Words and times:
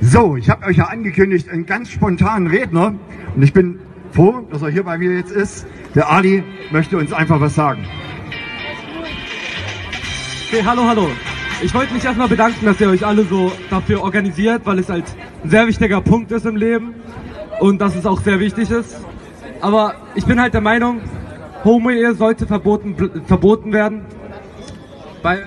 So, 0.00 0.36
ich 0.36 0.48
habe 0.48 0.66
euch 0.66 0.76
ja 0.76 0.86
angekündigt, 0.86 1.48
einen 1.48 1.66
ganz 1.66 1.90
spontanen 1.90 2.48
Redner. 2.48 2.94
Und 3.34 3.42
ich 3.42 3.52
bin 3.52 3.78
froh, 4.12 4.46
dass 4.50 4.62
er 4.62 4.70
hier 4.70 4.84
bei 4.84 4.96
mir 4.98 5.14
jetzt 5.16 5.30
ist. 5.30 5.66
Der 5.94 6.10
Ali 6.10 6.42
möchte 6.70 6.96
uns 6.96 7.12
einfach 7.12 7.40
was 7.40 7.54
sagen. 7.54 7.84
Okay, 10.48 10.62
hallo, 10.64 10.84
hallo. 10.84 11.10
Ich 11.60 11.74
wollte 11.74 11.92
mich 11.92 12.04
erstmal 12.04 12.28
bedanken, 12.28 12.64
dass 12.64 12.80
ihr 12.80 12.88
euch 12.88 13.04
alle 13.04 13.24
so 13.24 13.52
dafür 13.68 14.02
organisiert, 14.02 14.62
weil 14.64 14.78
es 14.78 14.88
halt 14.88 15.04
ein 15.42 15.50
sehr 15.50 15.66
wichtiger 15.66 16.00
Punkt 16.00 16.30
ist 16.30 16.46
im 16.46 16.56
Leben 16.56 16.94
und 17.60 17.80
dass 17.80 17.96
es 17.96 18.06
auch 18.06 18.20
sehr 18.20 18.40
wichtig 18.40 18.70
ist. 18.70 18.96
Aber 19.60 19.94
ich 20.14 20.24
bin 20.24 20.40
halt 20.40 20.54
der 20.54 20.60
Meinung, 20.60 21.00
Homo-Ehe 21.64 22.14
sollte 22.14 22.46
verboten, 22.46 22.94
verboten 23.26 23.72
werden, 23.72 24.06
weil 25.22 25.46